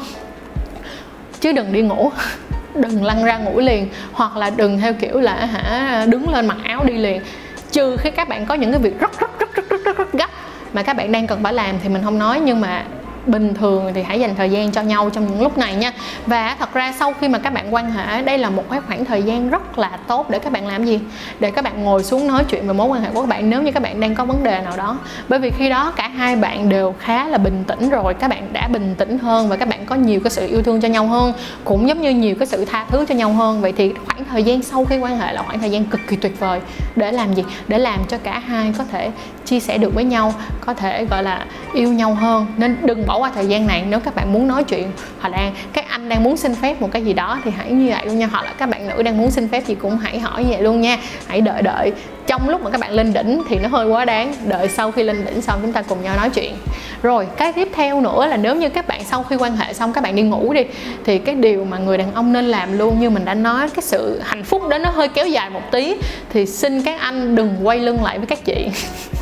Chứ 1.40 1.52
đừng 1.52 1.72
đi 1.72 1.82
ngủ 1.82 2.10
đừng 2.74 3.04
lăn 3.04 3.24
ra 3.24 3.38
ngủ 3.38 3.60
liền 3.60 3.88
hoặc 4.12 4.36
là 4.36 4.50
đừng 4.50 4.78
theo 4.78 4.92
kiểu 4.92 5.20
là 5.20 5.34
hả 5.34 6.06
đứng 6.08 6.28
lên 6.28 6.46
mặc 6.46 6.56
áo 6.64 6.84
đi 6.84 6.94
liền. 6.94 7.22
Trừ 7.70 7.96
khi 7.96 8.10
các 8.10 8.28
bạn 8.28 8.46
có 8.46 8.54
những 8.54 8.72
cái 8.72 8.80
việc 8.80 9.00
rất 9.00 9.20
rất 9.20 9.38
rất 9.38 9.54
rất 9.54 9.68
rất 9.68 9.84
rất, 9.84 9.96
rất 9.96 10.12
gấp 10.12 10.30
mà 10.72 10.82
các 10.82 10.96
bạn 10.96 11.12
đang 11.12 11.26
cần 11.26 11.42
phải 11.42 11.52
làm 11.52 11.74
thì 11.82 11.88
mình 11.88 12.02
không 12.04 12.18
nói 12.18 12.40
nhưng 12.44 12.60
mà 12.60 12.84
bình 13.28 13.54
thường 13.54 13.90
thì 13.94 14.02
hãy 14.02 14.20
dành 14.20 14.34
thời 14.36 14.50
gian 14.50 14.72
cho 14.72 14.82
nhau 14.82 15.10
trong 15.10 15.26
những 15.26 15.42
lúc 15.42 15.58
này 15.58 15.74
nha. 15.74 15.92
Và 16.26 16.56
thật 16.58 16.74
ra 16.74 16.92
sau 16.98 17.12
khi 17.20 17.28
mà 17.28 17.38
các 17.38 17.52
bạn 17.52 17.74
quan 17.74 17.90
hệ, 17.90 18.22
đây 18.22 18.38
là 18.38 18.50
một 18.50 18.70
cái 18.70 18.80
khoảng 18.80 19.04
thời 19.04 19.22
gian 19.22 19.50
rất 19.50 19.78
là 19.78 19.90
tốt 20.06 20.30
để 20.30 20.38
các 20.38 20.52
bạn 20.52 20.66
làm 20.66 20.84
gì? 20.84 21.00
Để 21.40 21.50
các 21.50 21.64
bạn 21.64 21.84
ngồi 21.84 22.04
xuống 22.04 22.26
nói 22.26 22.44
chuyện 22.44 22.66
về 22.66 22.72
mối 22.72 22.86
quan 22.86 23.02
hệ 23.02 23.08
của 23.14 23.20
các 23.20 23.28
bạn 23.28 23.50
nếu 23.50 23.62
như 23.62 23.72
các 23.72 23.82
bạn 23.82 24.00
đang 24.00 24.14
có 24.14 24.24
vấn 24.24 24.44
đề 24.44 24.60
nào 24.64 24.76
đó. 24.76 24.98
Bởi 25.28 25.38
vì 25.38 25.50
khi 25.50 25.68
đó 25.68 25.92
cả 25.96 26.08
hai 26.08 26.36
bạn 26.36 26.68
đều 26.68 26.94
khá 26.98 27.28
là 27.28 27.38
bình 27.38 27.64
tĩnh 27.66 27.90
rồi, 27.90 28.14
các 28.14 28.30
bạn 28.30 28.52
đã 28.52 28.68
bình 28.68 28.94
tĩnh 28.98 29.18
hơn 29.18 29.48
và 29.48 29.56
các 29.56 29.68
bạn 29.68 29.86
có 29.86 29.94
nhiều 29.94 30.20
cái 30.20 30.30
sự 30.30 30.46
yêu 30.46 30.62
thương 30.62 30.80
cho 30.80 30.88
nhau 30.88 31.06
hơn, 31.06 31.32
cũng 31.64 31.88
giống 31.88 32.02
như 32.02 32.10
nhiều 32.10 32.34
cái 32.38 32.46
sự 32.46 32.64
tha 32.64 32.86
thứ 32.90 33.06
cho 33.08 33.14
nhau 33.14 33.32
hơn. 33.32 33.60
Vậy 33.60 33.72
thì 33.76 33.92
khoảng 34.06 34.24
thời 34.24 34.42
gian 34.42 34.62
sau 34.62 34.84
khi 34.84 34.98
quan 34.98 35.18
hệ 35.18 35.32
là 35.32 35.42
khoảng 35.42 35.58
thời 35.58 35.70
gian 35.70 35.84
cực 35.84 36.00
kỳ 36.08 36.16
tuyệt 36.16 36.40
vời. 36.40 36.60
Để 36.96 37.12
làm 37.12 37.34
gì? 37.34 37.44
Để 37.68 37.78
làm 37.78 38.00
cho 38.08 38.18
cả 38.18 38.38
hai 38.38 38.72
có 38.78 38.84
thể 38.84 39.10
chia 39.46 39.60
sẻ 39.60 39.78
được 39.78 39.94
với 39.94 40.04
nhau, 40.04 40.34
có 40.60 40.74
thể, 40.74 41.04
gọi 41.04 41.22
là, 41.22 41.46
yêu 41.74 41.92
nhau 41.92 42.14
hơn. 42.14 42.46
Nên 42.56 42.76
đừng 42.82 43.06
bỏ 43.06 43.18
qua 43.18 43.30
thời 43.34 43.46
gian 43.46 43.66
này, 43.66 43.84
nếu 43.88 44.00
các 44.00 44.14
bạn 44.14 44.32
muốn 44.32 44.48
nói 44.48 44.64
chuyện, 44.64 44.90
hoặc 45.20 45.28
là 45.28 45.50
các 45.72 45.84
anh 45.88 46.08
đang 46.08 46.24
muốn 46.24 46.36
xin 46.36 46.54
phép 46.54 46.80
một 46.80 46.88
cái 46.92 47.04
gì 47.04 47.12
đó, 47.12 47.40
thì 47.44 47.50
hãy 47.56 47.70
như 47.70 47.90
vậy 47.90 48.06
luôn 48.06 48.18
nha. 48.18 48.26
Hoặc 48.26 48.44
là 48.44 48.52
các 48.58 48.68
bạn 48.68 48.88
nữ 48.88 49.02
đang 49.02 49.18
muốn 49.18 49.30
xin 49.30 49.48
phép 49.48 49.62
thì 49.66 49.74
cũng 49.74 49.98
hãy 49.98 50.18
hỏi 50.18 50.44
như 50.44 50.50
vậy 50.50 50.62
luôn 50.62 50.80
nha. 50.80 50.98
Hãy 51.26 51.40
đợi 51.40 51.62
đợi. 51.62 51.92
Trong 52.26 52.48
lúc 52.48 52.62
mà 52.62 52.70
các 52.70 52.80
bạn 52.80 52.92
lên 52.92 53.12
đỉnh 53.12 53.42
thì 53.48 53.58
nó 53.58 53.68
hơi 53.68 53.88
quá 53.88 54.04
đáng. 54.04 54.34
Đợi 54.44 54.68
sau 54.68 54.92
khi 54.92 55.02
lên 55.02 55.24
đỉnh 55.24 55.42
xong 55.42 55.58
chúng 55.62 55.72
ta 55.72 55.82
cùng 55.82 56.02
nhau 56.02 56.16
nói 56.16 56.30
chuyện. 56.30 56.54
Rồi, 57.02 57.26
cái 57.36 57.52
tiếp 57.52 57.68
theo 57.74 58.00
nữa 58.00 58.26
là 58.26 58.36
nếu 58.36 58.56
như 58.56 58.68
các 58.68 58.86
bạn 58.88 59.04
sau 59.04 59.22
khi 59.22 59.36
quan 59.36 59.56
hệ 59.56 59.72
xong 59.72 59.92
các 59.92 60.04
bạn 60.04 60.16
đi 60.16 60.22
ngủ 60.22 60.52
đi, 60.52 60.64
thì 61.04 61.18
cái 61.18 61.34
điều 61.34 61.64
mà 61.64 61.78
người 61.78 61.98
đàn 61.98 62.14
ông 62.14 62.32
nên 62.32 62.44
làm 62.44 62.78
luôn, 62.78 63.00
như 63.00 63.10
mình 63.10 63.24
đã 63.24 63.34
nói, 63.34 63.68
cái 63.70 63.82
sự 63.82 64.20
hạnh 64.24 64.44
phúc 64.44 64.68
đó 64.68 64.78
nó 64.78 64.90
hơi 64.90 65.08
kéo 65.08 65.26
dài 65.26 65.50
một 65.50 65.62
tí, 65.70 65.94
thì 66.32 66.46
xin 66.46 66.82
các 66.82 67.00
anh 67.00 67.36
đừng 67.36 67.56
quay 67.62 67.78
lưng 67.78 68.04
lại 68.04 68.18
với 68.18 68.26
các 68.26 68.44
chị. 68.44 68.70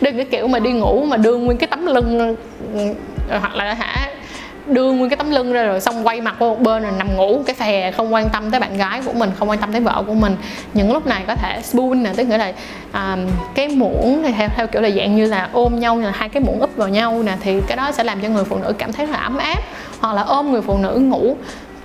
đừng 0.00 0.16
cái 0.16 0.24
kiểu 0.24 0.48
mà 0.48 0.58
đi 0.58 0.72
ngủ 0.72 1.04
mà 1.04 1.16
đưa 1.16 1.36
nguyên 1.36 1.58
cái 1.58 1.66
tấm 1.66 1.86
lưng 1.86 2.36
ờ, 3.28 3.38
hoặc 3.38 3.54
là 3.54 3.74
hả 3.74 4.08
đưa 4.66 4.92
nguyên 4.92 5.10
cái 5.10 5.16
tấm 5.16 5.30
lưng 5.30 5.52
ra 5.52 5.64
rồi 5.64 5.80
xong 5.80 6.06
quay 6.06 6.20
mặt 6.20 6.34
qua 6.38 6.48
một 6.48 6.60
bên 6.60 6.82
rồi 6.82 6.92
nằm 6.98 7.16
ngủ. 7.16 7.42
Cái 7.46 7.54
phè 7.54 7.90
không 7.90 8.14
quan 8.14 8.28
tâm 8.28 8.50
tới 8.50 8.60
bạn 8.60 8.76
gái 8.76 9.02
của 9.04 9.12
mình 9.12 9.30
không 9.38 9.50
quan 9.50 9.58
tâm 9.58 9.72
tới 9.72 9.80
vợ 9.80 10.02
của 10.06 10.14
mình. 10.14 10.36
Những 10.74 10.92
lúc 10.92 11.06
này 11.06 11.22
có 11.26 11.34
thể 11.34 11.60
spoon 11.62 12.02
nè 12.02 12.10
tức 12.16 12.24
nghĩa 12.24 12.38
là 12.38 12.52
um, 12.92 13.26
cái 13.54 13.68
muỗng 13.68 14.22
thì 14.24 14.32
theo 14.32 14.48
theo 14.56 14.66
kiểu 14.66 14.82
là 14.82 14.90
dạng 14.90 15.16
như 15.16 15.26
là 15.26 15.48
ôm 15.52 15.80
nhau 15.80 15.94
như 15.94 16.04
là 16.04 16.12
hai 16.14 16.28
cái 16.28 16.42
muỗng 16.46 16.60
úp 16.60 16.76
vào 16.76 16.88
nhau 16.88 17.22
nè 17.22 17.32
thì 17.40 17.60
cái 17.66 17.76
đó 17.76 17.92
sẽ 17.92 18.04
làm 18.04 18.20
cho 18.20 18.28
người 18.28 18.44
phụ 18.44 18.56
nữ 18.56 18.72
cảm 18.78 18.92
thấy 18.92 19.06
là 19.06 19.18
ấm 19.18 19.38
áp 19.38 19.58
hoặc 20.00 20.14
là 20.14 20.22
ôm 20.22 20.52
người 20.52 20.62
phụ 20.62 20.78
nữ 20.78 20.94
ngủ 20.94 21.36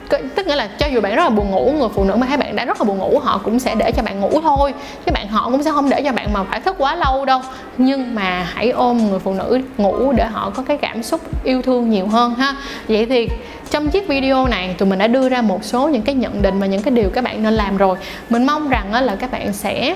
tức 0.09 0.47
nghĩa 0.47 0.55
là 0.55 0.67
cho 0.67 0.87
dù 0.87 1.01
bạn 1.01 1.15
rất 1.15 1.23
là 1.23 1.29
buồn 1.29 1.51
ngủ 1.51 1.73
người 1.79 1.89
phụ 1.95 2.03
nữ 2.03 2.15
mà 2.15 2.27
thấy 2.27 2.37
bạn 2.37 2.55
đã 2.55 2.65
rất 2.65 2.81
là 2.81 2.85
buồn 2.85 2.97
ngủ 2.97 3.19
họ 3.19 3.41
cũng 3.43 3.59
sẽ 3.59 3.75
để 3.75 3.91
cho 3.91 4.03
bạn 4.03 4.19
ngủ 4.19 4.41
thôi. 4.41 4.73
Chứ 5.05 5.11
bạn 5.11 5.27
họ 5.27 5.49
cũng 5.51 5.63
sẽ 5.63 5.71
không 5.71 5.89
để 5.89 6.01
cho 6.01 6.11
bạn 6.11 6.33
mà 6.33 6.43
phải 6.43 6.59
thức 6.59 6.75
quá 6.77 6.95
lâu 6.95 7.25
đâu. 7.25 7.41
Nhưng 7.77 8.15
mà 8.15 8.47
hãy 8.53 8.69
ôm 8.69 9.09
người 9.09 9.19
phụ 9.19 9.33
nữ 9.33 9.61
ngủ 9.77 10.11
để 10.11 10.25
họ 10.25 10.49
có 10.55 10.63
cái 10.63 10.77
cảm 10.77 11.03
xúc 11.03 11.21
yêu 11.43 11.61
thương 11.61 11.89
nhiều 11.89 12.07
hơn 12.07 12.35
ha. 12.35 12.55
Vậy 12.87 13.05
thì 13.05 13.27
trong 13.69 13.89
chiếc 13.89 14.07
video 14.07 14.47
này 14.47 14.75
tụi 14.77 14.89
mình 14.89 14.99
đã 14.99 15.07
đưa 15.07 15.29
ra 15.29 15.41
một 15.41 15.63
số 15.63 15.87
những 15.87 16.01
cái 16.01 16.15
nhận 16.15 16.41
định 16.41 16.59
và 16.59 16.65
những 16.65 16.81
cái 16.81 16.91
điều 16.91 17.09
các 17.09 17.23
bạn 17.23 17.43
nên 17.43 17.53
làm 17.53 17.77
rồi. 17.77 17.97
Mình 18.29 18.45
mong 18.45 18.69
rằng 18.69 18.93
là 18.93 19.15
các 19.15 19.31
bạn 19.31 19.53
sẽ 19.53 19.95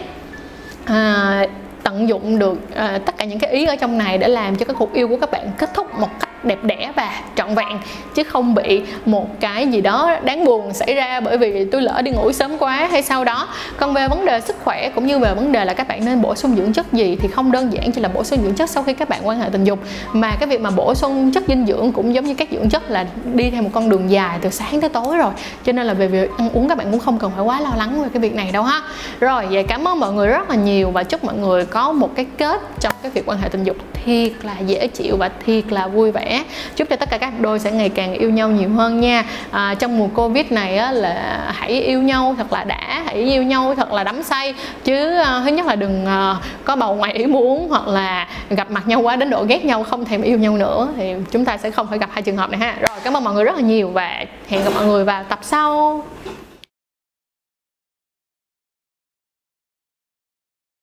à, 0.85 1.45
tận 1.83 2.09
dụng 2.09 2.39
được 2.39 2.75
à, 2.75 2.99
tất 3.05 3.17
cả 3.17 3.25
những 3.25 3.39
cái 3.39 3.51
ý 3.51 3.65
ở 3.65 3.75
trong 3.75 3.97
này 3.97 4.17
để 4.17 4.27
làm 4.27 4.55
cho 4.55 4.65
cái 4.65 4.75
cuộc 4.79 4.93
yêu 4.93 5.07
của 5.07 5.17
các 5.17 5.31
bạn 5.31 5.51
kết 5.57 5.73
thúc 5.73 5.99
một 5.99 6.09
cách 6.19 6.29
đẹp 6.43 6.63
đẽ 6.63 6.91
và 6.95 7.21
trọn 7.35 7.55
vẹn, 7.55 7.79
chứ 8.13 8.23
không 8.23 8.55
bị 8.55 8.81
một 9.05 9.39
cái 9.39 9.67
gì 9.67 9.81
đó 9.81 10.15
đáng 10.23 10.45
buồn 10.45 10.73
xảy 10.73 10.95
ra 10.95 11.19
bởi 11.19 11.37
vì 11.37 11.65
tôi 11.65 11.81
lỡ 11.81 12.01
đi 12.01 12.11
ngủ 12.11 12.31
sớm 12.31 12.57
quá 12.57 12.87
hay 12.91 13.01
sau 13.01 13.23
đó. 13.23 13.47
Còn 13.77 13.93
về 13.93 14.07
vấn 14.07 14.25
đề 14.25 14.41
sức 14.41 14.55
khỏe 14.63 14.89
cũng 14.95 15.07
như 15.07 15.19
về 15.19 15.33
vấn 15.33 15.51
đề 15.51 15.65
là 15.65 15.73
các 15.73 15.87
bạn 15.87 16.05
nên 16.05 16.21
bổ 16.21 16.35
sung 16.35 16.55
dưỡng 16.55 16.73
chất 16.73 16.93
gì 16.93 17.17
thì 17.21 17.27
không 17.27 17.51
đơn 17.51 17.73
giản 17.73 17.91
chỉ 17.91 18.01
là 18.01 18.09
bổ 18.09 18.23
sung 18.23 18.39
dưỡng 18.43 18.53
chất 18.53 18.69
sau 18.69 18.83
khi 18.83 18.93
các 18.93 19.09
bạn 19.09 19.27
quan 19.27 19.39
hệ 19.39 19.49
tình 19.51 19.63
dục, 19.63 19.79
mà 20.13 20.35
cái 20.39 20.47
việc 20.47 20.61
mà 20.61 20.69
bổ 20.69 20.95
sung 20.95 21.31
chất 21.31 21.43
dinh 21.47 21.65
dưỡng 21.65 21.91
cũng 21.91 22.13
giống 22.13 22.25
như 22.25 22.33
các 22.33 22.47
dưỡng 22.51 22.69
chất 22.69 22.89
là 22.89 23.05
đi 23.33 23.49
theo 23.49 23.61
một 23.61 23.69
con 23.73 23.89
đường 23.89 24.11
dài 24.11 24.39
từ 24.41 24.49
sáng 24.49 24.81
tới 24.81 24.89
tối 24.89 25.17
rồi. 25.17 25.31
Cho 25.63 25.71
nên 25.71 25.87
là 25.87 25.93
về 25.93 26.07
việc 26.07 26.29
ăn 26.37 26.49
uống 26.53 26.69
các 26.69 26.77
bạn 26.77 26.87
cũng 26.91 26.99
không 26.99 27.19
cần 27.19 27.31
phải 27.35 27.45
quá 27.45 27.61
lo 27.61 27.71
lắng 27.77 28.03
về 28.03 28.09
cái 28.13 28.21
việc 28.21 28.35
này 28.35 28.51
đâu 28.51 28.63
ha. 28.63 28.81
Rồi, 29.19 29.45
vậy 29.49 29.63
cảm 29.63 29.87
ơn 29.87 29.99
mọi 29.99 30.13
người 30.13 30.27
rất 30.27 30.49
là 30.49 30.55
nhiều 30.55 30.91
và 30.91 31.03
chúc 31.03 31.23
mọi 31.23 31.35
người 31.35 31.65
có 31.65 31.91
một 31.91 32.09
cái 32.15 32.25
kết 32.37 32.61
trong 32.79 32.93
cái 33.01 33.11
việc 33.11 33.23
quan 33.25 33.39
hệ 33.41 33.49
tình 33.49 33.63
dục 33.63 33.75
thiệt 33.93 34.31
là 34.43 34.59
dễ 34.65 34.87
chịu 34.87 35.17
và 35.17 35.29
thiệt 35.45 35.63
là 35.69 35.87
vui 35.87 36.11
vẻ 36.11 36.30
chúc 36.75 36.89
cho 36.89 36.95
tất 36.95 37.09
cả 37.09 37.17
các 37.17 37.39
đôi 37.39 37.59
sẽ 37.59 37.71
ngày 37.71 37.89
càng 37.89 38.13
yêu 38.13 38.29
nhau 38.29 38.49
nhiều 38.49 38.69
hơn 38.69 38.99
nha. 38.99 39.25
À, 39.51 39.75
trong 39.79 39.97
mùa 39.97 40.07
covid 40.07 40.45
này 40.49 40.77
á, 40.77 40.91
là 40.91 41.51
hãy 41.55 41.81
yêu 41.81 42.01
nhau 42.01 42.35
thật 42.37 42.53
là 42.53 42.63
đã 42.63 43.03
hãy 43.05 43.15
yêu 43.15 43.43
nhau 43.43 43.75
thật 43.75 43.93
là 43.93 44.03
đắm 44.03 44.23
say. 44.23 44.53
Chứ 44.83 45.17
à, 45.17 45.41
thứ 45.45 45.51
nhất 45.51 45.65
là 45.65 45.75
đừng 45.75 46.05
à, 46.05 46.35
có 46.65 46.75
bầu 46.75 46.95
ngoài 46.95 47.13
ý 47.13 47.25
muốn 47.25 47.69
hoặc 47.69 47.87
là 47.87 48.27
gặp 48.49 48.71
mặt 48.71 48.87
nhau 48.87 49.01
quá 49.01 49.15
đến 49.15 49.29
độ 49.29 49.43
ghét 49.43 49.65
nhau 49.65 49.83
không 49.83 50.05
thèm 50.05 50.21
yêu 50.21 50.37
nhau 50.37 50.57
nữa. 50.57 50.87
Thì 50.97 51.13
chúng 51.31 51.45
ta 51.45 51.57
sẽ 51.57 51.71
không 51.71 51.87
phải 51.87 51.99
gặp 51.99 52.09
hai 52.13 52.21
trường 52.21 52.37
hợp 52.37 52.49
này 52.49 52.59
ha. 52.59 52.75
Rồi 52.87 52.99
cảm 53.03 53.17
ơn 53.17 53.23
mọi 53.23 53.33
người 53.33 53.43
rất 53.43 53.55
là 53.55 53.61
nhiều 53.61 53.89
và 53.89 54.25
hẹn 54.49 54.63
gặp 54.63 54.71
mọi 54.75 54.85
người 54.85 55.03
vào 55.03 55.23
tập 55.23 55.39
sau. 55.41 56.03